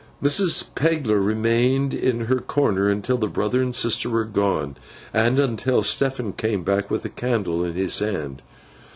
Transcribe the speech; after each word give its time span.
Mrs. 0.19 0.65
Pegler 0.73 1.23
remained 1.23 1.93
in 1.93 2.21
her 2.21 2.39
corner 2.39 2.89
until 2.89 3.19
the 3.19 3.27
brother 3.27 3.61
and 3.61 3.75
sister 3.75 4.09
were 4.09 4.25
gone, 4.25 4.75
and 5.13 5.37
until 5.37 5.83
Stephen 5.83 6.33
came 6.33 6.63
back 6.63 6.89
with 6.89 7.03
the 7.03 7.09
candle 7.09 7.63
in 7.63 7.73
his 7.75 7.99
hand. 7.99 8.41